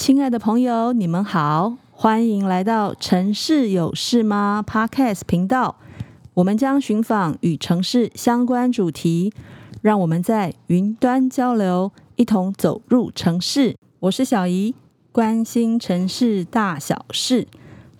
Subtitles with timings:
[0.00, 5.76] 亲爱的朋友，你们好，欢迎来到城市有事吗 Podcast 频道。
[6.32, 9.30] 我们将寻访与城市相关主题，
[9.82, 13.76] 让我们在云端交流，一同走入城市。
[13.98, 14.74] 我是小怡，
[15.12, 17.46] 关心城市大小事，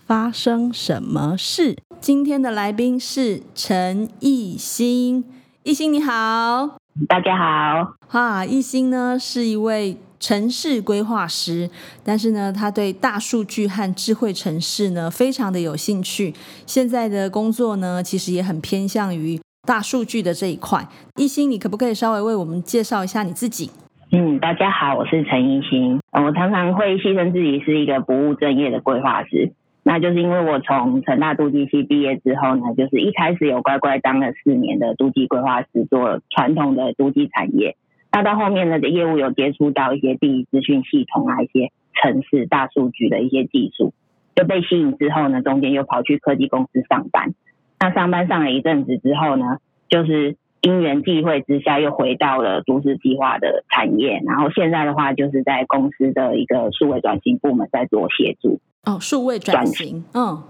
[0.06, 1.76] 发生什么事？
[2.00, 5.22] 今天的来宾是陈艺兴，
[5.64, 7.96] 艺兴你好，大家好。
[8.08, 9.98] 哈，艺兴呢是一位。
[10.20, 11.70] 城市规划师，
[12.04, 16.34] 但是呢，他对大数据和智慧城市呢非常的有兴趣。
[16.66, 20.86] 现在的工作呢，其实也很偏向于大数据的这一块。
[21.16, 23.70] 一心，你可不可以稍微为我们介绍一下你自己？
[24.12, 25.98] 嗯，大家好，我是陈一心。
[26.12, 37.76] 我常常会戏称自己是一个不务正业的规划师，那就是因为我从成大都计系毕业之后呢，就是一开始有乖乖当了四年的都计规划师，做传统的都计产业。
[38.12, 43.94] 那到后面呢，的业务有接触到一些地理资讯系统啊，一些城市大数据的一些技术，
[44.34, 47.34] 就被吸引之后呢，中间又跑去科技公司上班。
[47.78, 54.20] 那上班上了一阵子之后呢，就是因缘际会之下，又回到了都市计划的产业。
[54.26, 58.60] 然后现在的话，就是在公司的一个数位转型部门在做协助。
[58.84, 60.42] 哦，数位转型，嗯，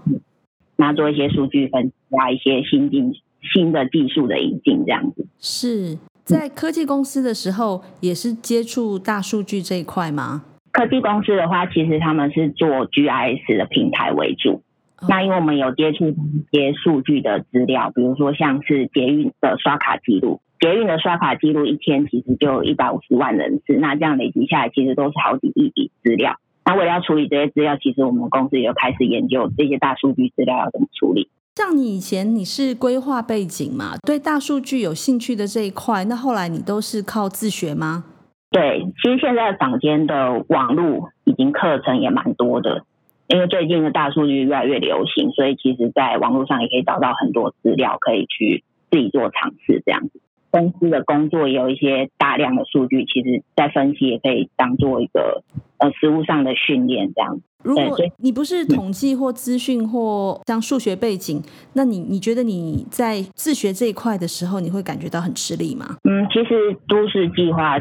[0.77, 3.13] 那做一些数据分析啊，一些新进
[3.53, 5.99] 新的技术的引进，这样子是。
[6.23, 10.43] 在科技公司的时候，也是接触大数据这一块吗？
[10.71, 14.63] 科技公司的话，其实他们是做 GIS 的平台为主。
[14.99, 16.15] 哦、那因为我们有接触一
[16.51, 26.37] 些数据的资料，比如说像是捷运的刷卡记录，捷运的刷卡记录一天其实就有一百五十万人次，那这样累积下来，其实都是好几亿笔资料。
[26.63, 31.29] 那为了要处理这些资料，其实我们公司也有开始研究这些大数据资料要怎么处理。
[31.55, 38.05] 像你以前你是规划背景嘛，对大数据有兴趣的这一块，那后来你都是靠自学吗？
[38.49, 42.85] 对，其实现在坊间的网络已经课程也蛮多的，
[43.27, 50.21] 因为最近的大数据越来越流行，所以其实在网络上也可以找到很多资料，可以去自己做尝试这样子。
[50.51, 55.43] 公司的工作也有一些大量的数据，其实在分析也可以当做一个
[55.77, 57.43] 呃实务上的训练这样子。
[57.63, 61.41] 如果你不是统计或资讯或像数学背景，
[61.73, 65.97] 那你你觉得你在自学这一块的时候，你会感觉到很吃力吗？
[66.03, 67.79] 嗯，其实都市计划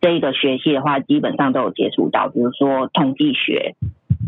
[0.00, 3.74] 这一个学系的话，基本上都有接触到，比如说统计学，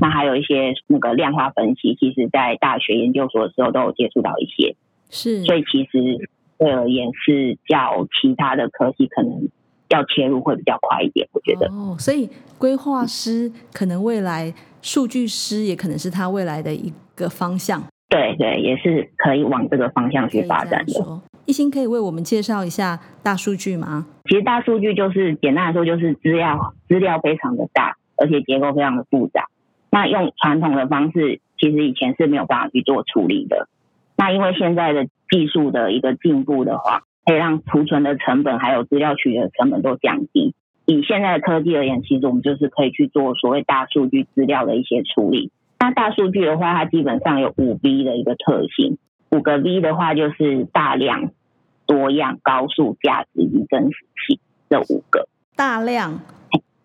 [0.01, 4.75] 那还有一些那个量化分析，其实在大学研究所的时候都有接触到一些。
[5.11, 9.49] 是，所以其实对而言是较其他的科系可能
[9.89, 11.69] 要切入会比较快一点，我觉得。
[11.69, 14.53] 哦，所以规划师可能未来。
[14.83, 21.21] 数据师也可能是他未来的一个方向，对对，也是可以往这个方向去发展的。
[21.47, 24.07] 一心可以为我们介绍一下大数据吗？
[24.29, 29.47] 其实大数据就是简单来说，就是资料资料非常的大，而且结构非常的复杂。
[29.91, 33.69] 那用传统的方式，其实以前是没有办法去做处理的。
[34.17, 40.55] 那因为现在的技术的一个进步的话，可以让储存的成本还有资料取得的成本都降低。
[40.91, 45.53] 以现在的科技而言，其实我们就是可以去做所谓大数据资料的一些处理。
[45.79, 48.97] 那大数据的话，它基本上有五 V 的一个特性。
[49.31, 51.31] 五个 V 的话，就是大量、
[51.85, 54.41] 多样、高速、价值与真实性
[54.71, 55.29] 这五个。
[55.55, 56.23] 大量、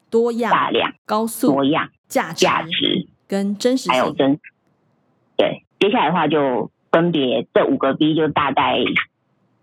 [0.09, 3.93] 多样、大量、高速、多样、价值、价值跟真实性。
[3.93, 4.39] 还有真实。
[5.37, 8.79] 对，接下来的话就分别这五个 V 就大概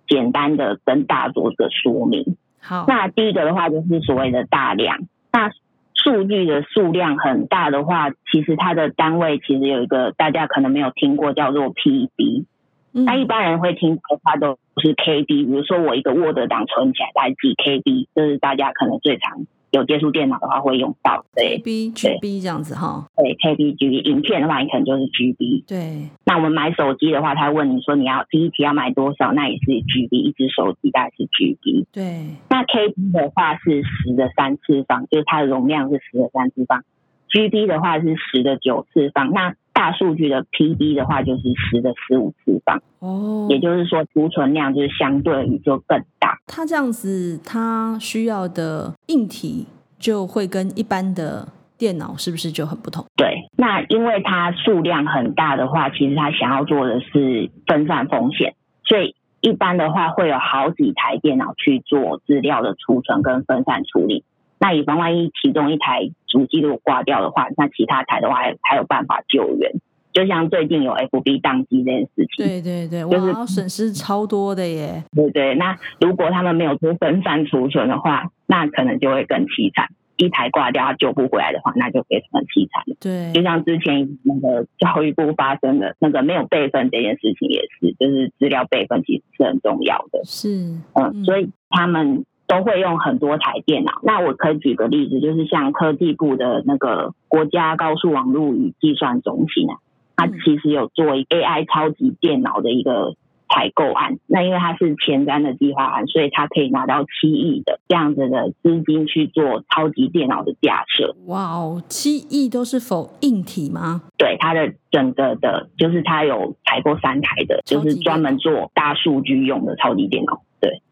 [0.08, 2.38] 简单的跟大家做个说明。
[2.60, 4.98] 好，那第一个的话就是所谓的大量。
[5.32, 5.50] 那
[5.94, 12.44] 数据的数量很大的话，其实它的单位其实有一个大家可能没有听过，叫做 PB。
[12.92, 19.46] 那一般人会听的话都是 KB，比如说我一个 Word 档存起来大概几 KB，这是大家可能最常。
[19.70, 26.08] 有接触电脑的话会用到，对，KB、GB 这样子哈，对，KB、GB，影片的话你可能就是 GB，对。
[26.24, 32.26] 那我们买手机的话，他问你说你要第一题要买多少，那也是 GB，一只手机大概是 GB，对。
[32.48, 36.84] 那 KB 的话是十的三次方，就是它的容量是十的三次方
[37.30, 46.38] ，GB 的话是十的九次方，那大数据的 PB 的话就是十的十五次方，哦，也就是说储存量就是相对于就更大。
[46.46, 49.66] 它这样子，它需要的硬体
[49.98, 51.48] 就会跟一般的
[51.78, 53.06] 电脑是不是就很不同？
[53.16, 58.54] 对，那因为它数量很大的话，其实它想要做的是分散风险，
[58.84, 64.24] 所以一般的话会有好几台电脑去做资料的储存跟分散处理。
[64.60, 69.72] 那以防万一其中一台主机如果挂掉的话，那其他台的话还还有办法救援。
[70.12, 75.04] 就像最近有 FB 宕机这件事情，对对对，就是损失超多的耶。
[75.14, 79.88] 对对，那如果他们没有做分散储存的话，那可能就会更凄惨。
[80.16, 82.84] 一台挂掉，它救不回来的话，那就非常的凄惨。
[83.00, 90.20] 对，就像之前那个教育部发生的那个没有备份这件事情也是，就是资料备份其实是很重要的。
[90.24, 93.92] 是，嗯，嗯，所以他们都会用很多台电脑。
[94.02, 99.78] 那我可以举个例子，就是像科技部的那个国家高速网络与计算中心啊，
[100.16, 103.14] 它其实有做 AI 超级电脑的一个。
[103.52, 111.16] 采购案，那因为它是前瞻的计划案，所以它可以拿到七亿的这样子的资金去做超级电脑的架设。
[111.26, 114.02] 哇哦，七亿都是否硬体吗？
[114.16, 120.42] 对，它的整个的，就是它有采购三台的，就是专门做大数据用的超级电脑。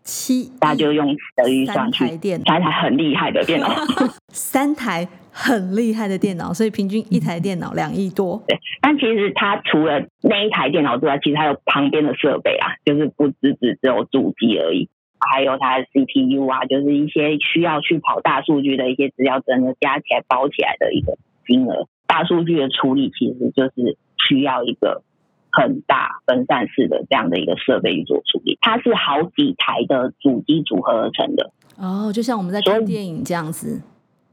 [0.08, 2.06] 对，七，大家就用的预算去
[2.46, 3.68] 三台很厉害的电脑，
[4.32, 8.42] 三台很厉害的电脑，所以平均一台电脑两亿多。
[8.48, 14.88] 对，但其实它除了那一台电脑之外，其实还有旁边的设备啊，就是不只只只有主机而已，
[15.20, 21.86] 还有它的 CPU 啊，就是一些需要去跑大数据的一些资料，整个加起来包起来的一个金额。
[22.06, 25.02] 大数据的处理其实就是需要一个。
[25.50, 31.50] 很大分散式的这样的一个设备去做处理，它是好几台的主机组合而成的。
[31.76, 33.80] 哦，就像我们在看电影这样子，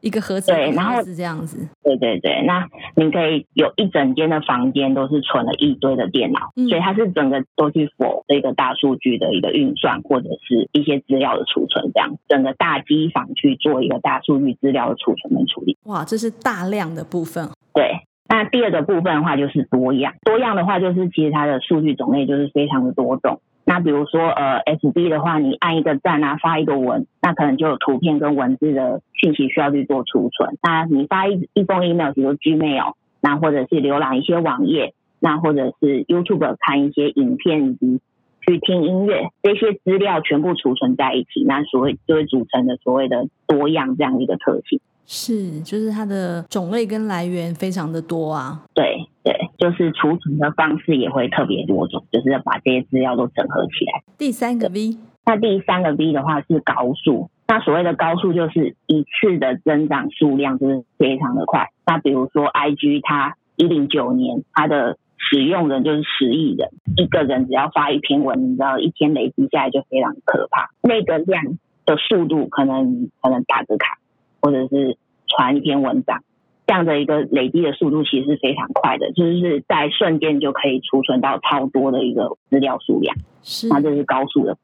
[0.01, 1.67] 一个盒子，对，然后是这样子。
[1.83, 15.77] 对对对，那你可以有一整间的房间都是存了一堆的电脑，嗯、所以它是整个都去 for 这个大数据的一个运算或者是一些资料的储存，这样整个大机房去做一个大数据资料的储存跟处理。
[15.83, 17.47] 哇，这是大量的部分。
[17.73, 18.00] 对。
[18.27, 23.39] 那第二个部分的话就是多样，多样的话就是其实它的数据种类就是非常的多种。
[23.68, 30.57] 那比如说呃，FB 的话，你按一个赞啊，发一个文，那可能就有图片跟文字的讯息需要去做储存。
[30.62, 38.01] 那你发一一封 email，比如 Gmail，那或者是浏览一些网页，那或者是 YouTube 看一些影片以及
[38.45, 44.80] 去听音乐，这些资料全部储存在一起，那所谓就会组成的所谓的多样这样一个特性。
[45.07, 48.63] 是，就是它的种类跟来源非常的多啊。
[48.73, 54.03] 对对，就是储存的方式也会特别多种，就是要把这些资料都整合起来。
[54.17, 57.29] 第三个 V，那第三个 V 的话是高速。
[57.47, 61.69] 那所谓的高速就是一次的增长数量就是非常的快。
[61.85, 70.71] 那比如说 IG，它一零九年它的使用人就是十亿人，一个人只要发一篇文，你知道一天累积下来就非常可怕。
[70.81, 71.43] 那个量
[71.85, 73.99] 的速度可能可能打个卡。
[74.45, 74.95] 或者是
[75.27, 76.24] 传一篇文章，
[76.68, 84.56] 这样的一个累积的速度其实是非常快的，就是在瞬间就可以储存到超多的一个资料数量，是，那这是高速的。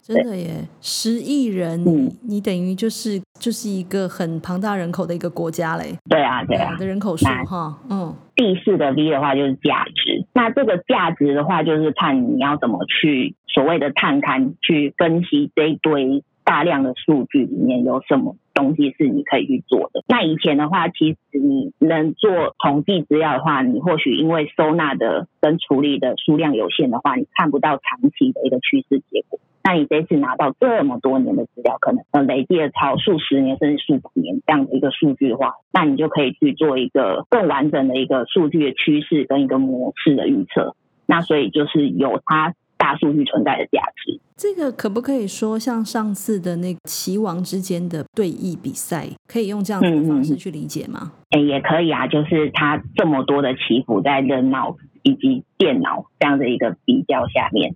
[0.00, 5.98] 真的耶，十亿人，嗯，你等于就是就是一个很庞大人口的一个国家嘞。
[6.08, 8.14] 对啊，对啊，的人口数哈，嗯。
[8.36, 18.36] 第四个 V 的话就是价值，那这个价值的话就是看你要怎么去所谓的探勘，去分析这一堆大量的数据里面有什么。
[18.56, 20.02] 东西是你可以去做的。
[20.08, 29.38] 那以前的话，其实你能做统计资料的话，你或许因为收纳的跟处理的数量有限的话，你看不到长期的一个趋势结果。
[29.62, 40.74] 那你这次拿到这么多年的资料，可能呃累计了超数十年甚至数百年这样的一个数据的话，那你就可以去做一个更完整的一个数据的趋势跟一个模式的预测。
[41.04, 42.54] 那所以就是有它。
[42.86, 51.10] 大数据存在的价值，这个可不可以说像上次的那个棋王之间的对弈比赛，可以用这样的方式去理解吗？
[51.30, 57.74] 哎、嗯，也可以啊，就是它这么多的棋谱在人脑以及电脑这样的一个比较下面，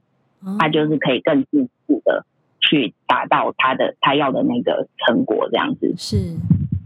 [0.61, 2.25] 它就是可以更进一步的
[2.61, 6.37] 去达到它的他要的那个成果，这样子是。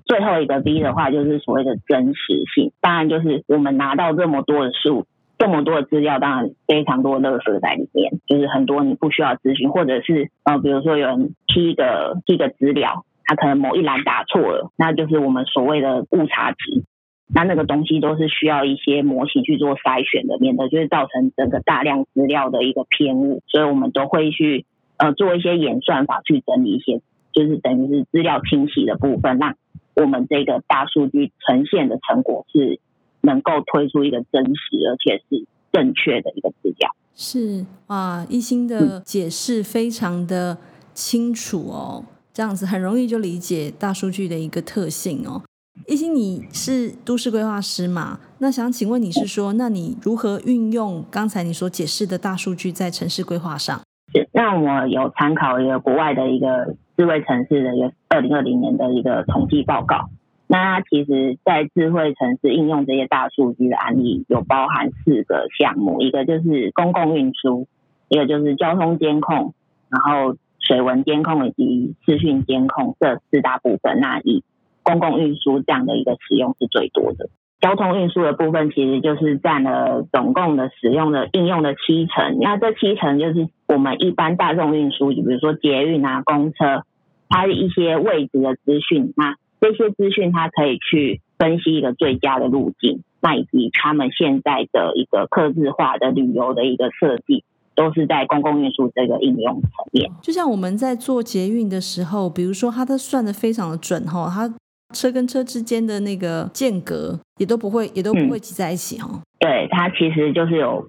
[0.06, 5.06] 最后一个 V 的话，就是所谓的真实性，当然就是我们拿到这么多的数。
[5.44, 16.84] 这么多的资料，当然非常多的垃圾在里面，就是很多你不需要咨询，或者是呃，比如说有人批一个一个资料，他可能某一栏打错了，那就是我们所谓的误差值。
[17.28, 23.42] 那那个东西都是需要一些模型去做筛选的，免得就是造成整个大量资料的一个偏误。
[23.46, 24.64] 所以我们都会去
[24.96, 27.02] 呃做一些演算法去整理一些，
[27.34, 29.56] 就是等于是资料清洗的部分，让
[29.94, 32.80] 我们这个大数据呈现的成果是。
[33.24, 40.58] 能够推出一个真实而且是正确的一个资料，是啊，一心的解释非常的
[40.92, 45.42] 清楚哦，这样子很容易就理解大数据的一个特性哦。
[45.88, 48.20] 一心，你是都市规划师嘛？
[48.38, 53.80] 那想请问你是说，那你如何运用刚才你所解释的大数据在城市规划上？
[54.12, 60.08] 是，那我有参考一个国外的一个智慧城市的一个二零二零年的一个统计报告。
[60.54, 67.66] 那它其实，在智慧城市应用这些大数据的案例，有包含四个项目，一个就是公共运输，
[68.08, 69.52] 一个就是交通监控，
[69.88, 73.98] 然后水文监控以及视讯监控这四大部分。
[73.98, 74.44] 那以
[74.84, 77.30] 公共运输这样的一个使用是最多的。
[77.60, 82.38] 交通运输的部分其实就是占了总共的使用的应用的七成。
[82.40, 86.84] 那这七成就是我们一般大众运输，比如说捷运啊、公车，
[87.28, 89.12] 它的一些位置的资讯。
[89.16, 89.34] 那
[89.72, 97.44] 这些资讯它可以去分析一个最佳的路径，那以及他们现在的一个客制化的旅游的一个设计。
[97.76, 104.48] 都是在公共运输这个应用层面，就像我们在做捷运的时候，比如说它都算的非常的准哈，它
[104.94, 109.20] 车跟车之间的那个间隔也都不会也都不会挤在一起哈、嗯。
[109.40, 110.88] 对，它其实就是有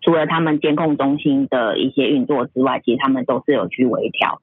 [0.00, 4.40] 除了他们监控中心的一些运作之外，其实他们都是有去微调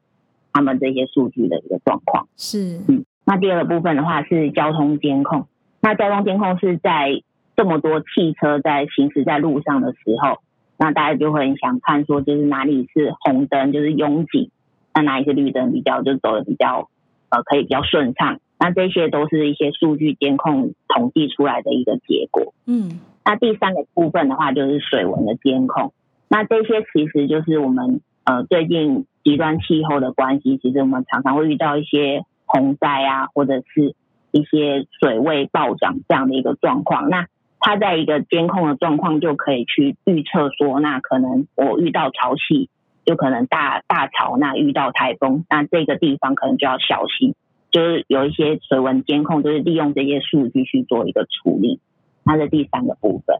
[0.53, 2.27] 他们这些数据的一个状况。
[2.37, 5.45] 是，嗯，那第二个部分的话是交通监控，
[5.81, 7.21] 那交通监控是在
[7.55, 10.39] 这么多汽车在行驶在路上的时候。
[10.79, 14.49] 那大家就会很想看，说就是哪里是红灯，就是拥挤；
[14.95, 16.89] 那哪里是绿灯，比较就走的比较
[17.29, 18.39] 呃，可以比较顺畅。
[18.57, 22.55] 那这些都是一些数据监控统计出来的一个结果。
[22.65, 25.93] 嗯，那第三个部分的话，就是水文的监控。
[26.29, 33.95] 那这些其实就是我们呃最近极端气候的关系，其实我们常常会遇到一些洪灾啊，或者是
[34.31, 37.09] 一些水位暴涨这样的一个状况。
[37.09, 37.27] 那
[37.59, 42.67] 它在一个监控的状况，就可以去预测说，那可能我遇到潮汐，
[43.05, 47.35] 就可能大大潮；那遇到台风，那这个地方可能就要小心。
[47.71, 51.79] 就是有一些水文监控，就是利用这些数据去做一个处理。
[52.25, 53.37] 它的第三个部分，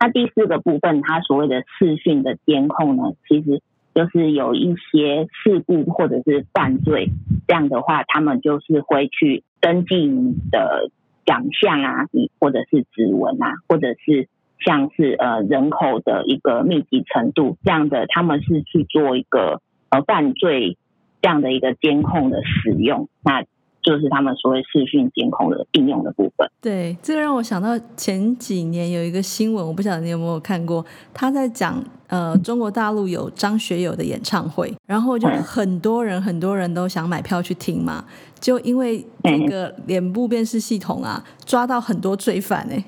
[0.00, 3.62] 那第四个部分，它所谓的视讯的监控呢，其实
[3.94, 7.10] 就是有一些事故或者是犯罪，
[7.46, 10.90] 这样的话，他们就是会去登记你的。
[11.24, 12.06] 长相啊，
[12.40, 20.76] 或者是指纹啊，或者是像是呃人口的一个密集程度这样的，他们是去做一个呃犯罪
[21.20, 23.44] 这样的一个监控的使用，那
[23.82, 26.48] 就是他们所谓视讯监控的应用的部分。
[26.60, 38.04] 对，这个让我想到前几年有一个新闻，我不晓得你有没有看过，他在讲呃中国大陆有张学友的演唱会，然后就很多人很多人都想买票去听嘛。
[38.40, 42.84] 就因为那个脸部辨识系统啊，抓到很多罪犯哎、欸，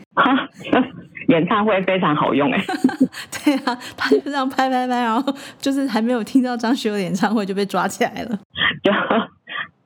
[1.31, 2.67] 演唱会非常好用哎、欸，
[3.31, 8.39] 对啊，他就这样拍拍拍，然后就是还没有听到张学友的演唱会就被抓起来了，
[8.83, 8.91] 就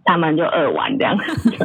[0.09, 1.15] 他们就二玩这样。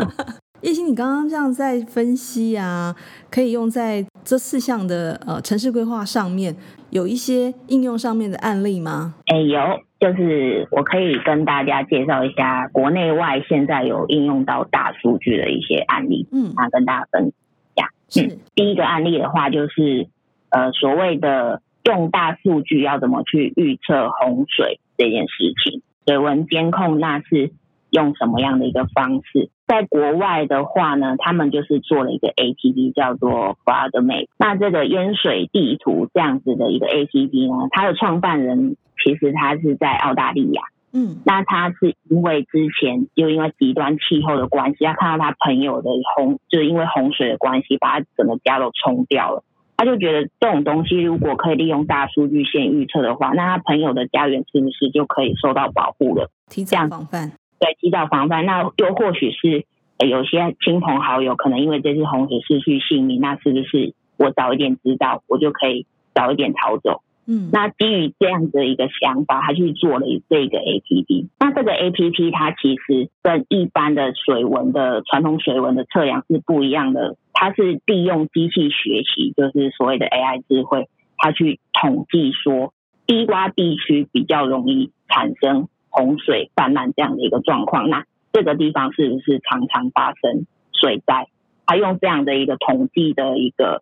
[0.61, 2.95] 叶欣，你刚刚这样在分析啊，
[3.29, 6.55] 可以用在这四项的呃城市规划上面，
[6.89, 9.15] 有一些应用上面的案例吗？
[9.27, 9.59] 哎、欸，有。
[9.99, 17.31] 就是我可以跟大家介绍一下国内外现在有应用到大数据的一些案例，嗯，啊，跟大家分
[17.73, 17.87] 享。
[18.17, 20.09] 嗯，第一个案例的话，就是
[20.49, 27.53] 呃所谓的用大数据要怎么去预测洪水这件事情，水文监控那是
[27.93, 29.49] 用什么样的一个方式？
[29.65, 38.75] 在国外的话呢，他们就是做了一个 APP 叫做 Flood Map，那这个淹水地图这样子的一个 APP 呢，它的创办人。
[39.03, 40.61] 其实他是在澳大利亚，
[40.93, 49.43] 嗯，那他是因为之前就因为极端气候的关系，他看到他朋友的洪，就是因为洪水的关系，把他整个家都冲掉了。
[49.75, 56.29] 他就觉得这种东西如果可以利用大数据线预测的话，那他朋友的家园是不是就可以受到保护了？
[56.47, 58.45] 提早防范，对，提早防范。
[58.45, 59.65] 那又或许是
[60.05, 67.01] 有些亲朋好友可能因为这次洪水失去性命，那是不是我早一点知道，我就可以早一点逃走？
[67.25, 71.29] 嗯，那基于这样的一个想法，他去做了这个 APP。
[71.39, 82.73] 那这个 APP 它其实跟一般的水文的传统水文的测量是不一样的，它是利用机器学习，就是所谓的 AI 智慧，它去统计说
[83.07, 87.89] 低洼地区比较容易产生洪水泛滥这样的一个状况。
[87.89, 91.29] 那这个地方是不是常常发生水灾？
[91.65, 93.81] 他用这样的一个统计的一个。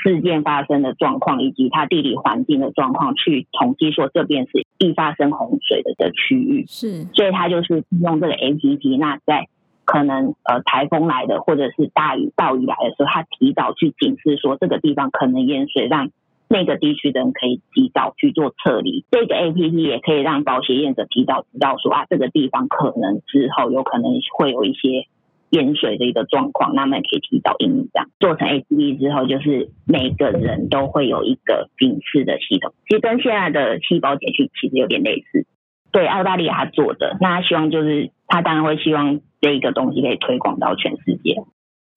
[0.00, 6.66] 事件发生的状况以及它地理环境的状况，去统计说这边是易发生洪水的的区域。
[6.68, 9.48] 是，所以他就是用这个 APP，那在
[9.84, 16.10] 可能呃台风来的或者是大雨暴雨来的时候，他提早去警示说这个地方可能淹水，让
[16.48, 19.04] 那个地区的人可以提早去做撤离。
[19.10, 25.06] 这个 APP 也可以让保险业者提早知道说啊，这个地方可能之后有可能会有一些。
[25.50, 35.46] 淹水的一个状况，那么也可以提早应用这样做成 APP 之后，就是每个人都会有一个警示的系统，其实跟现在的细胞简讯其实有点类似。
[35.90, 41.36] 对，澳大利亚做的，那希望就是他当然会希望这一个东西可以推广到全世界。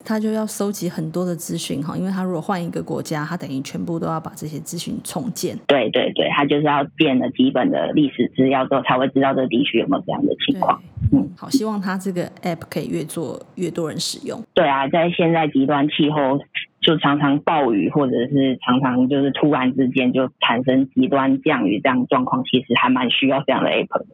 [0.03, 5.57] 他就要收集很多的资讯哈，因为他如果换一个国家，他等于全部都要把这些资讯重建。
[5.67, 10.81] 对对对，他就是要建了基本的历史资料之后，才会知道这个地区有没有这样的情况。
[11.11, 14.41] 嗯，好，希望他这个 app 可以越做越多人使用。
[14.53, 16.39] 对啊，在现在极端气候，
[16.81, 24.05] 就常常暴雨，或者是常常就是突然之间就产生极端降雨这样的状况，其实还蛮需要这样的 app 的。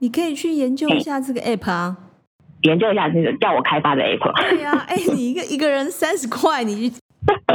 [0.00, 1.96] 你可以去研究一下这个 app 啊。
[2.64, 4.50] 研究一下这个叫我开发的 app。
[4.50, 6.90] 对呀、啊， 哎，你一个一个人三十块，你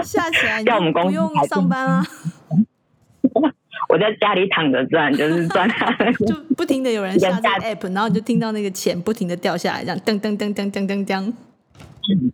[0.04, 2.04] 下起来，叫我们公司不用上班啊。
[3.90, 5.68] 我在家里躺着赚，就是赚，
[6.28, 11.34] 就不停的有人下载 app，然后你就听到那个钱不停的掉下来，这样噔噔噔噔噔噔噔。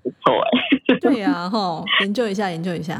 [0.03, 0.98] 不错哎。
[1.00, 2.98] 对呀、啊，哈，研究一下，研究一下。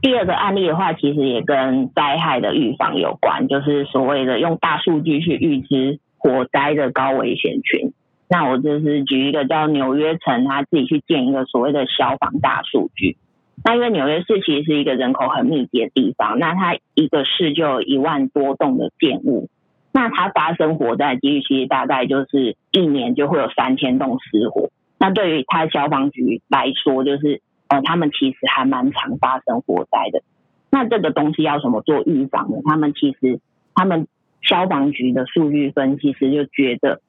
[0.00, 7.92] 第二个案例的话，其实也跟灾害的预防有关，就是所谓的用大数据去预知火灾的高危险群。
[8.32, 13.18] 那我就是举一个叫纽约城，他自己去建一个所谓的消防大数据。
[13.62, 19.50] 那因为纽约市其实是一个人口很密集的地方，那它一个市就有一万多栋的建物，
[19.92, 24.70] 那它发生火灾的几率其实大概就是一年就会有三千栋失火。
[24.98, 30.22] 那对于它消防局来说，就是呃，他们其实还蛮常发生火灾的。
[30.70, 32.56] 那这个东西要怎么做预防呢？
[32.64, 33.40] 他们其实
[33.74, 34.06] 他们
[34.40, 37.02] 消防局的数据分析师就觉得。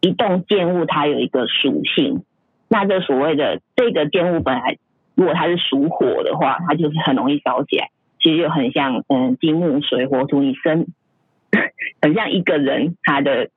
[0.00, 2.24] 一栋建物它有一个属性，
[2.68, 4.78] 那这所谓的这个建物本来
[5.14, 7.90] 如果它是属火的话，它就是很容易烧起来。
[8.20, 10.86] 其实就很像嗯金木水火土，你生
[12.02, 13.50] 很像一个人他的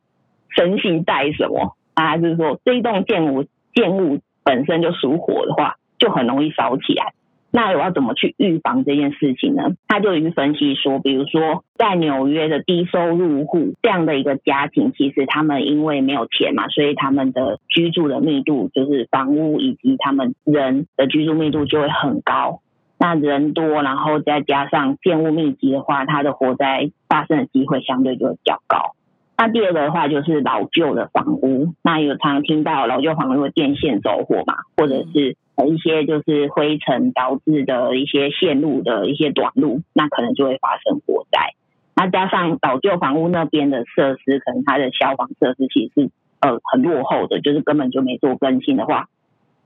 [0.49, 2.17] 生性带什么啊？
[2.17, 7.13] 就是说这一栋建物建物本身就属火的话，就很容易烧起来。
[7.53, 9.71] 那我要怎么去预防这件事情呢？
[9.89, 22.61] 他就去分析说，比如说在纽约的低收入户这样的一个家庭，其实他们因为没有钱嘛，所以他们的居住的密度，就是房屋以及他们人的居住密度就会很高。
[22.97, 28.95] 那人多，然后再加上建物密集的话，它的火灾发生的机会相对就会较高。
[29.37, 35.35] 那第二个的话就是老旧的房屋，那有常常听到老旧房屋的电线走火嘛，或者是。
[35.65, 41.55] 一些就是灰尘导致的一些线路的一些短路，那可能就会发生火灾。
[41.95, 49.09] 那加上老旧房屋那边的设施，可能它的消防设施其实是呃很落后的，就是根本就没做更新的话，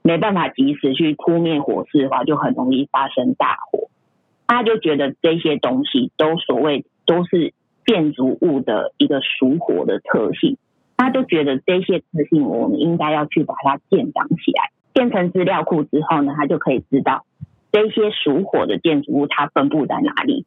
[0.01, 3.89] 没办法及时去扑灭火势的话，就很容易发生大火。
[4.47, 7.53] 他就觉得这些东西都所谓都是
[7.85, 10.57] 建筑物的一个属火的特性，
[10.97, 14.71] 他就觉得这些特性我们应该要去把它建档起来。
[14.95, 17.25] 建成资料库之后呢，他就可以知道
[17.71, 20.45] 这些属火的建筑物它分布在哪里，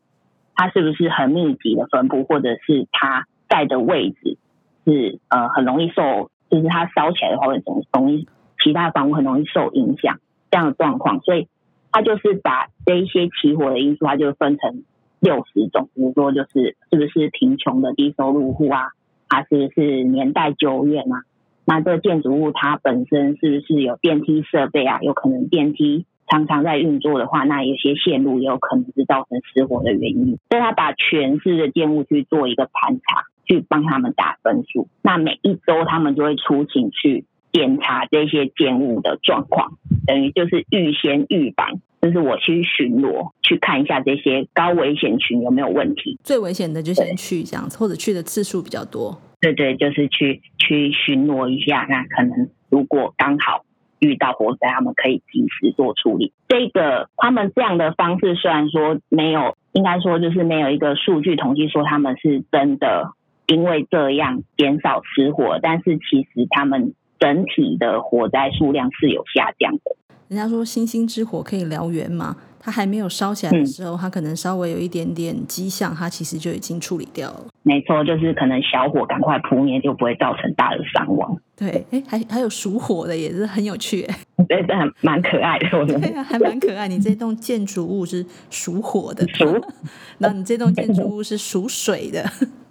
[0.55, 4.39] 它是不是很密集的分布，或者是它在的位置
[4.87, 8.27] 是呃很容易受，就是它烧起来的话会容容易
[8.65, 10.19] 其他房屋很容易受影响
[10.51, 11.47] 这样的状况，所以
[11.93, 14.83] 他就是把这一些起火的因素，它就分成
[15.21, 18.89] 六十种，比如说就是是不是贫穷的低收入户啊，
[19.29, 21.23] 它是是年代久远啊？
[21.69, 25.01] 那这建筑物它本身是不是有电梯设备啊？
[25.03, 30.39] 有可能电梯常常在运作的话，那有些线路也有可能是造成失火的原因。
[30.49, 34.89] 所以他把全市的建物去做一个盘查，去帮他们打分数。
[35.03, 39.73] 那每一周他们就会出勤去检查这些建物的状况，
[40.07, 46.19] 等于就是预先预防，就是我去巡逻去看一下这些高危险群有没有问题。
[46.23, 49.21] 最危险的就先去这样子，或者去的次数比较多。
[49.41, 53.65] 对对，就是去去巡逻一下，那可能如果刚好
[54.01, 56.33] 遇到火灾，他们可以及时做处理。
[56.49, 63.13] 这个他们这样的方式，虽然说没有，应该说就是没有一个数据统计说他们是真的
[63.47, 69.97] 因为这样减少失火，但是其实他们整体的火灾数量是有下降的。
[70.29, 72.37] 人家说星星之火可以燎原嘛。
[72.61, 77.47] 它还没有烧起来的时候，它可能稍微有一点点迹象，它其实就已经处理掉了。
[77.63, 81.35] 没错，就是可能小火赶快扑灭，就不会造成大的伤亡。
[81.57, 86.01] 对，哎，还还有属火的，也是很有趣，哎，对，这还蛮可爱的，我觉得。
[86.01, 86.89] 对啊，还蛮可爱。
[86.89, 89.47] 你这栋建筑物是属火的，属，
[90.19, 92.29] 那你这栋建筑物是属水的。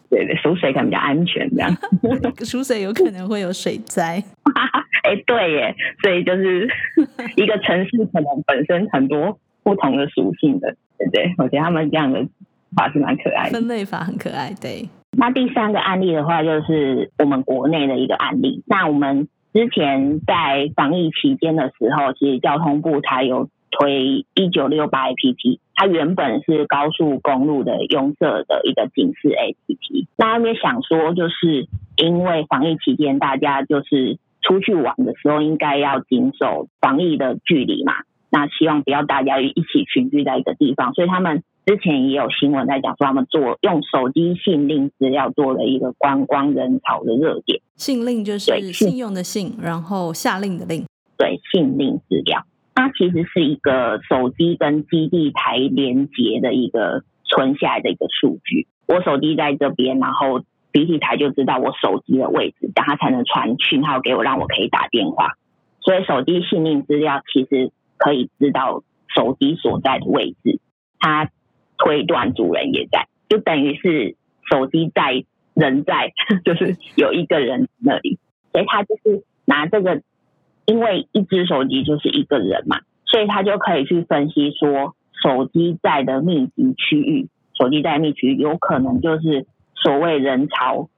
[0.09, 1.71] 对对，属水可能比较安全，这样。
[2.45, 4.23] 属水有可能会有水灾。
[5.03, 6.69] 哎，对耶，所以就是
[7.35, 9.39] 一个城市可能本身很多。
[9.63, 12.25] 不同的属性的，对对，我觉得他们这样的
[12.73, 14.55] 法是蛮可爱的，分类法很可爱。
[14.61, 18.63] 对，那第三个案例的话，就是我们国内的一个案例。
[18.65, 30.07] 那我们之前在防疫期间的时候，其实交通部才有推一九六八 APP，它原本是高速公路的拥塞的一个警示 APP。
[30.17, 37.93] 那他们也想说，就是因为防疫期间大家就是出去玩的时候应该要谨守防疫的距离嘛。
[38.29, 47.61] 那希望不要大家一起群聚在一个地方，所以他们之前也有新闻在讲说，他们做用手机信令资料做了一个观光人潮的热点。
[47.75, 50.85] 信令就是信用的信，然后下令的令。
[51.17, 52.45] 对，信令资料，
[52.77, 58.67] 它其实是一个手机跟基地台连接的一个存下来的一个数据。
[58.87, 60.39] 我手机在这边，然后
[60.73, 65.33] 基地台就知道我手机的位置，这样它才能传讯号给我，让我可以打电话。
[65.81, 67.71] 所以手机信令资料其实。
[67.99, 70.59] 可以知道手机所在的位置，
[70.99, 71.31] 它
[71.79, 74.15] 推断主人也在，就等于是
[74.51, 75.23] 手机在，
[75.55, 76.13] 人在，
[76.45, 78.19] 就是有一个人那里，
[78.51, 80.03] 所以他就是拿这个，
[80.67, 90.89] 因为一只手机就是一个人嘛，所以他就可以去分析说，手机在的密集区域，手机在密集有可能就是所谓人潮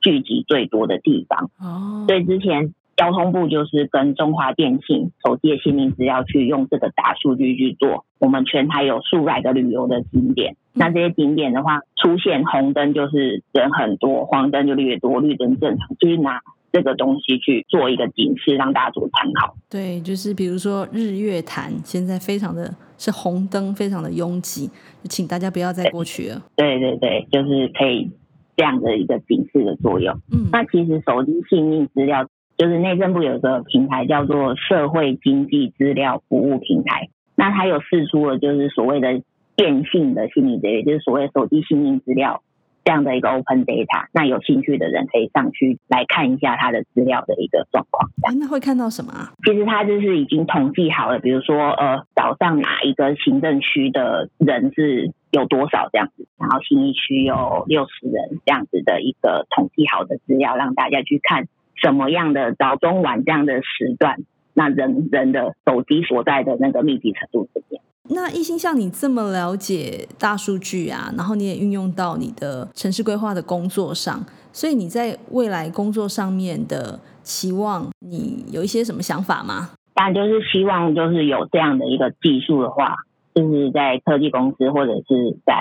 [0.00, 1.50] 聚集最多的地方。
[1.60, 2.74] 哦，所以之前。
[2.98, 16.40] 交通部就是跟中华电信手机的信令资料去用这个大数据去做，我们全台有数百个旅游的景点，那这些景点的话，出现红灯就是人很多，黄灯就略多，绿灯正常，就是拿
[16.72, 19.54] 这个东西去做一个警示，让大家做参考。
[19.68, 24.70] 对，就是比如说日月潭现在非常的是红灯，非常的拥挤，
[25.04, 26.42] 请大家不要再过去了。
[26.56, 28.10] 对对对，就是可以
[28.56, 30.14] 这样的一个警示的作用。
[30.32, 32.28] 嗯，那其实手机性命资料。
[32.58, 39.22] 就是内政部有一个平台叫做社会经济资料服务平台，那它有释出了就是所谓的
[39.54, 42.42] 电信的信令资料，就是所谓手机信令资料
[42.88, 44.08] 这样的一个 open data。
[44.14, 48.08] 那有兴趣的人可以上去来看一下它的资料的一个状况。
[48.40, 49.34] 那会看到什么啊？
[49.44, 61.46] 其实它就是已经统计好了，比如说呃早上哪一个行政区的人是有多少这样子，然后新一区有六十人这样子的一个统计好的资料，让大家去看。
[61.80, 64.16] 什么样的早中晚这样的时段，
[64.52, 67.84] 那人人的手机所在的那个密集程度怎么样？
[68.10, 79.70] 那一心像你这么了解大数据啊，然后你也运用到你的城市规划的工作上，所以你在未来工作上面的期望，你有一些什么想法吗？
[79.94, 82.94] 当然就是希望就是有这样的一个技术的话，
[83.34, 85.54] 就是在科技公司或者是在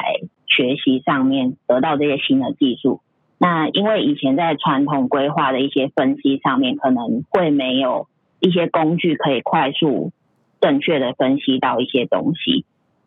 [0.48, 3.02] 学习上面得到这些新的技术。
[3.40, 8.08] 那因为以前在传统规划的一些分析上面，可能会没有
[8.40, 10.12] 一些工具可以快速、
[10.62, 12.66] 正确的分析到一些东西。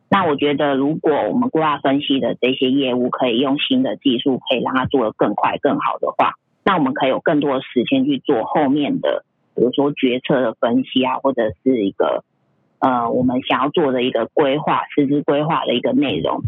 [0.08, 6.34] 那我觉得，如果我们规划分析的这些业务可以用新的技术，可以让它做得更快、更好的话，
[6.64, 12.24] 那我们可以有更多的时间去做后面的，比如说决策的分析啊，或者是一个
[12.78, 16.42] 呃我们想要做的一个规划、实施规划的一个内容，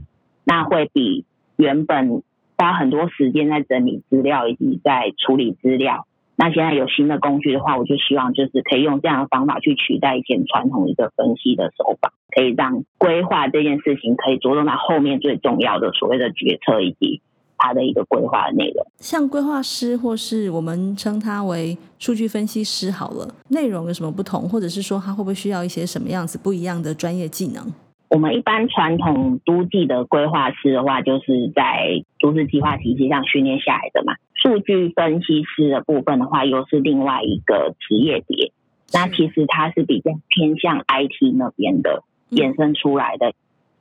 [0.45, 1.25] 那会比
[1.57, 2.23] 原本。
[2.55, 6.07] 花很多时间在整理资料以及在处理资料。
[6.37, 17.21] 那现在有新的工具的话，我就希望就是可以用这样的方法去取代以前传统一个分析的手法，可以让规划这件事情可以着重在后面最重要的所谓的决策以及
[17.59, 18.85] 它的一个规划的内容。
[18.97, 27.63] 像规划师或是我们称他为数据分析师好了，内容有什么不同，或者是说他会不会需要一些什么样子不一样的专业技能？
[28.09, 34.15] 我们一般传统都计的规划师的话，就是在都市计划体系上训练下来的嘛。
[34.43, 38.51] 数据分析师的部分的话，又是另外一个职业别。
[38.93, 43.35] 那其实它是比较偏向 IT 那边的衍生出来的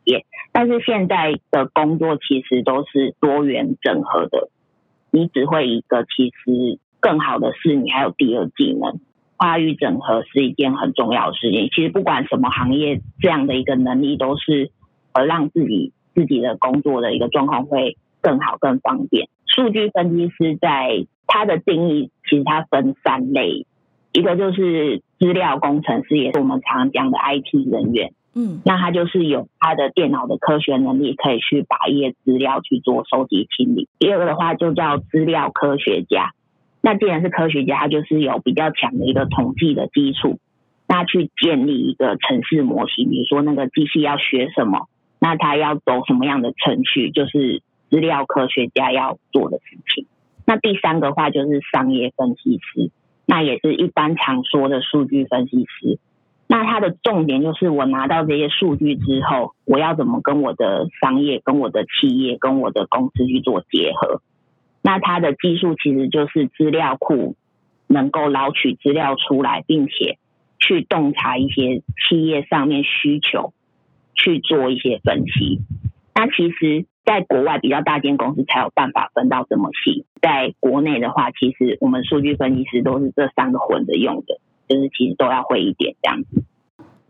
[0.03, 0.25] 业。
[0.51, 4.49] 但是现在的工作其实都是多元整合的。
[5.09, 8.99] 你只会一个，其实更好的是你还有第二技能。
[9.37, 11.67] 跨域整合是一件很重要的事情。
[11.73, 14.69] 其实不管什么行业，这样的一个能力都是
[15.13, 19.27] 呃让自己自己的工作的一个状况会更好、更方便。
[19.45, 23.65] 数据分析师在他的定义，其实它分三类，
[24.13, 28.13] 一个就是资料工程师，也是我们常常讲的 IT 人员。
[28.33, 33.89] 嗯，那他就是有他的电脑的科学能力，可以去把一些资料去做收集清理。
[33.99, 36.31] 第二个的话，就叫资料科学家。
[36.79, 40.39] 那既然是科学家，他就是有比较强的一个统计的基础，
[40.87, 44.87] 那去建立一个城市模型，比如说那个机器要学什么，
[45.19, 50.07] 那他要走什么样的程序，就是资料科学家要做的事情。
[50.47, 52.89] 那第三个话就是商业分析师，
[53.27, 55.99] 那也是一般常说的数据分析师。
[56.47, 64.21] 那他的重点就是我拿到这些数据之后，我要怎么跟我的商业、跟我的企业、跟我的公司去做结合。
[64.81, 67.35] 那它的技术其实就是资料库
[67.87, 70.17] 能够捞取资料出来，并且
[70.59, 73.53] 去洞察一些企业上面需求，
[74.15, 75.59] 去做一些分析。
[76.13, 86.43] 那其实在国外比较大间公司才有办法分到这么细，在国内的话，其实我们数据分析师都是这三个混着用的，就是其实都要会一点这样子。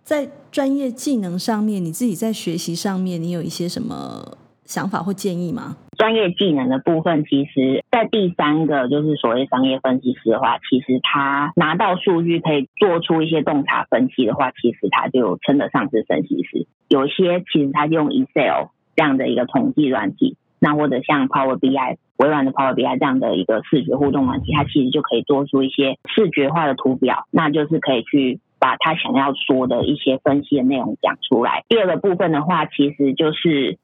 [0.04, 5.78] 在专业技能上面，你自己在学习上面，你有一些什么想法或建议吗？
[5.98, 16.66] 专业技能的部分，其实，在第三个就是所谓商业分析师的话，其实他拿到数据可以做出一些洞察分析的话，其实他就称得上是分析师。
[16.90, 28.40] 有些其实他就用 Excel 这样的一个统计软体，那或者像 Power BI 微软的 Power BI 这样的一个视觉互动软体，它其实就可以做出一些视觉化的图表，那就是可以去。
[28.64, 31.64] 把他想要说的一些分析的内容讲出来。
[31.68, 33.80] 第二个部分的话，其实就是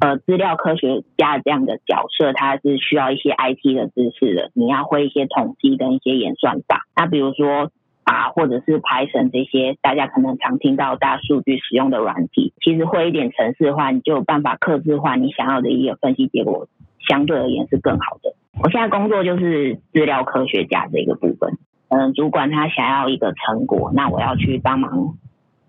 [0.00, 4.50] 呃，资料科学家这样的角色，他是需要一些 IT 的知识的。
[4.52, 6.82] 你要会一些统计跟一些演算法。
[6.94, 7.70] 那比如说
[8.08, 16.68] 啊，或者是 Python 这些大家可能常听到大数据使用的软体，其实会一点程式化，你就有办法克制化你想要的一个分析结果，
[17.06, 18.34] 相对而言是更好的。
[18.62, 21.58] 我现在工作就是资料科学家这个部分。
[21.90, 25.18] 嗯，主管他想要一个成果，那我要去帮忙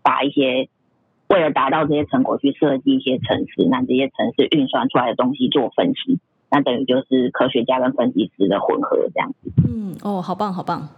[0.02, 0.70] 把一些
[1.28, 6.20] 为了达到这些成果去设计一些程式，那这些程式运算出来的东西做分析，
[6.52, 9.52] 那等于就是科学家跟分析师的混合这样子。
[9.68, 10.90] 嗯，哦，好棒，好棒。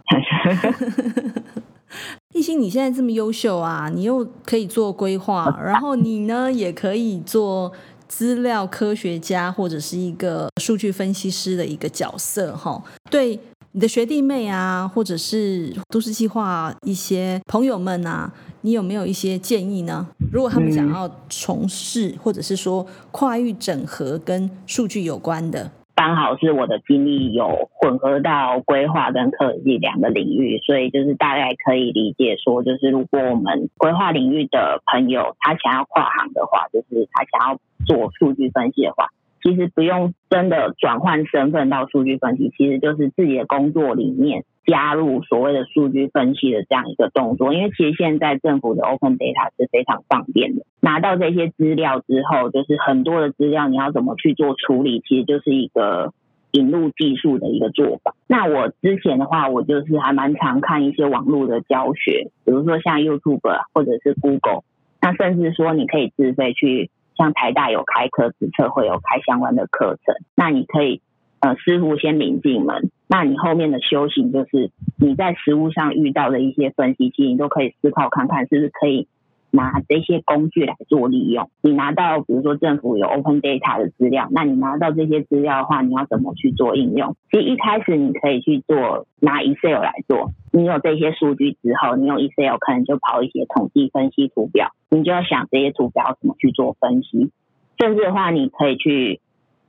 [2.34, 7.72] 亦欣，你现在这么优秀啊，你又可以做规划，然后你呢也可以做
[8.08, 13.38] 资料科学家或者是一个数据分析师的一个角色，哈，对。
[13.74, 20.08] 你的学弟妹啊，或者是都市计划一些朋友们啊，你有没有一些建议呢？
[20.32, 39.08] 如果他们想要从事，嗯、或者是说跨域整合跟数据有关的，刚好是我的经历有混合到规划跟科技两个领域，所以就是大概可以理解说，就是如果我们规划领域的朋友他想要跨行的话，就是他想要做数据分析的话。
[39.42, 47.52] 其实不用真的转换身份到数据分析，其实就是自己的工作里面加入所谓的数据分析的这样一个动作。
[47.52, 56.12] 因为其实现在政府的 Open Data 是非常方便的，拿到这些资料之后，就是很多的资料你要怎么去做处理，其实就是一个
[56.52, 58.14] 引入技术的一个做法。
[58.28, 63.40] 那我之前的话，我就是还蛮常看一些网络的教学，比如说像 YouTube
[63.74, 64.62] 或者是 Google，
[65.00, 66.90] 那甚至说你可以自费去。
[67.16, 71.00] 像台大有开课，自测会有开相关的课程，那你可以
[71.40, 79.08] 呃师傅先领进门，那你后面的修行就是你在实物上遇到的一些分析，其实你都可以思考看看是不是可以
[79.52, 81.50] 拿这些工具来做利用。
[81.60, 87.14] 你拿到比如说政府有 Open Data 的资料，那你拿到这些资料的话，你要怎么去做应用？
[87.30, 94.72] 其实一开始你可以去做拿 Excel 来做，你有这些数据之后，你用 Excel 可能就跑一些统计分析图表。
[94.90, 97.30] 你就要想这些图表怎么去做分析，
[97.78, 99.20] 甚至的话，你可以去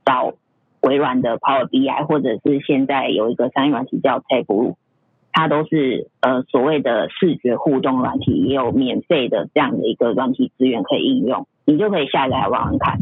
[0.06, 0.34] 找
[0.82, 4.76] 微软的 Power BI，或者是现在有一个商业软体叫 Tableau，
[5.34, 13.00] 它都是呃所谓的视觉互动软体，也有免费的这样的一个软体资源可以应用，你就可以下载来玩玩看。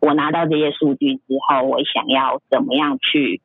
[0.00, 3.40] 我拿到这些数据之后，我想要怎么样去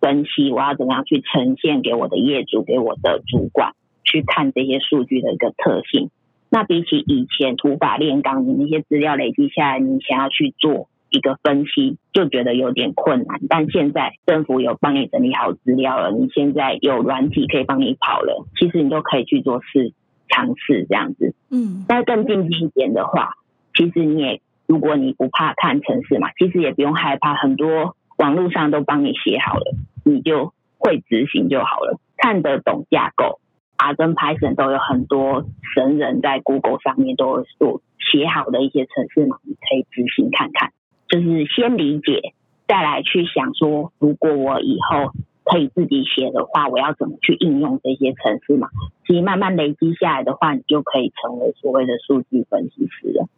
[0.00, 3.72] 分析，我要怎么样去呈现给我的业主、给我的主管
[4.04, 6.10] 去看这些数据的一个特性。
[6.48, 13.40] 那比起以前土法炼钢，你那些资料累积下来，你想要去做一个分析，就觉得有点困难。
[13.48, 19.92] 但现在政府有帮你整理好资料了，你现在有软体可以帮你跑了，其实你都可以去做试
[20.28, 21.34] 尝试这样子。
[21.50, 23.34] 嗯，但更进阶一点的话，
[23.74, 33.40] 其实你也如果你不怕看程式嘛，其实也不用害怕，很多网络上都帮你写好了，你就会执行就好了，看得懂架构。
[33.78, 40.72] R 跟 Python 都有很多神人在 Google 上面都有做写好的一些程式嘛，你可以执行看看。
[41.08, 42.32] 就是先理解，
[42.66, 45.12] 再来去想说，如果我以后
[45.44, 48.68] 可以自己写的话，我要怎么去应用这些程式嘛？
[49.06, 53.28] 其实慢慢累积下来的话，你就可以成为所谓的数据分析师了。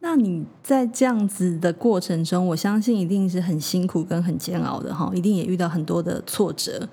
[0.00, 6.86] 那你在这样子的过程中，我相信一定是很辛苦跟很煎熬的哈，一定也遇到很多的挫折。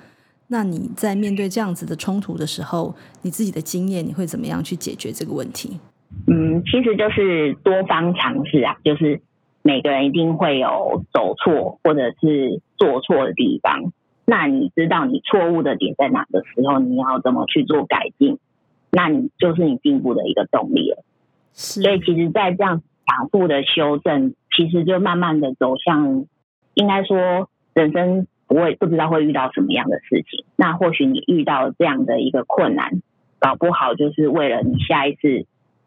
[0.47, 5.77] 那你在面对这样子的冲突的时候，你自己的经验，你会怎么样去解决这个问题？
[6.27, 9.21] 嗯，其实就是多方尝试啊，就是
[9.61, 13.91] 每个人一定会有走错或者是做错的地方。
[14.25, 18.37] 那你知道你错误的点在哪的时候，你要怎么去做改进？
[18.91, 21.03] 那你就是你进步的一个动力了。
[21.53, 26.25] 所以其实，在这样反复的修正，其实就慢慢的走向，
[26.73, 28.27] 应该说人生。
[28.47, 33.01] 不会不知道会遇到什么样的事情，那或许你遇到这样的一个困难，
[33.39, 35.45] 搞不好就是为了你下一次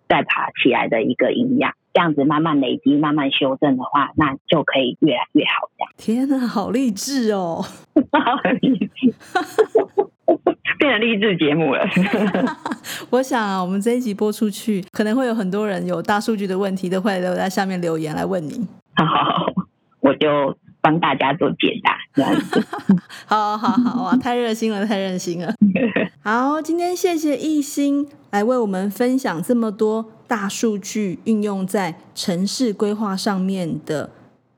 [0.08, 1.74] 再爬起来的一个营养。
[1.94, 5.70] 这样子慢慢累积、慢慢修正的话，那就可以越来越好。
[5.78, 5.92] 这样。
[5.96, 7.64] 天哪，好励志哦！
[8.10, 9.14] 好励志，
[10.76, 11.86] 变成励志节目了。
[13.10, 18.66] 我想啊，我们这一集播出去，可能会有很多人有大数据的问题，都会留在下面留言来问你。
[18.96, 19.52] 好，好，好，
[20.00, 21.96] 我就帮大家做解答。
[22.12, 22.60] 这样子，
[23.26, 25.54] 好好好哇，太热心了，太热心了。
[26.24, 34.10] 好，今天谢谢艺兴来为我们分享这么多大数据运用在城市规划上面的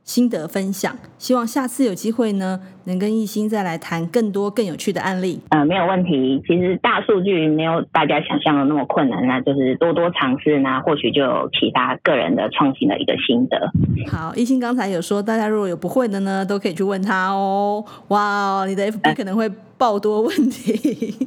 [0.04, 5.38] 心得分享，希望下次有机会呢，能跟艺兴再来谈更多更有趣的案例。
[5.50, 6.42] 呃，没有问题。
[6.46, 13.70] 其实大数据没有大家想象的那么困难，那就是多多尝试呢，或许就有其他个人的创新的一个心得。
[14.10, 17.84] 好，艺兴刚才有说，大家如果有不会的呢，都可以去问他哦。
[18.08, 21.14] 哇，你的 FB 可能会爆多问题。
[21.20, 21.26] 呃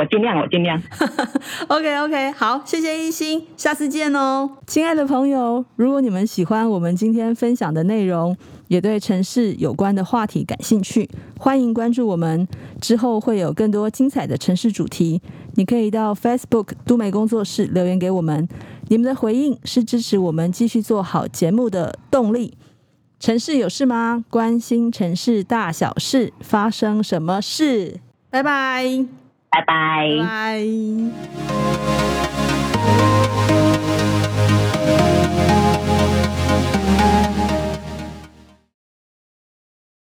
[0.00, 0.82] 我尽量，我尽量。
[1.68, 5.62] OK OK，好，谢谢一心，下次见哦，亲爱的朋友。
[5.76, 8.34] 如果你们喜欢我们今天分享的内容，
[8.68, 11.06] 也对城市有关的话题感兴趣，
[11.38, 12.48] 欢迎关注我们。
[12.80, 15.20] 之后会有更多精彩的城市主题，
[15.56, 18.48] 你可以到 Facebook 都美工作室留言给我们。
[18.88, 22.56] 你们的回应是支持我们继续做好节目的动力。
[23.18, 24.24] 城市有事吗？
[24.30, 28.00] 关心城市大小事，发生什么事？
[28.30, 28.42] 拜。
[28.42, 29.19] 拜
[29.50, 30.10] 拜拜。